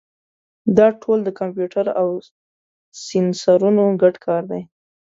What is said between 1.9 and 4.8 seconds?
او سینسرونو ګډ کار دی.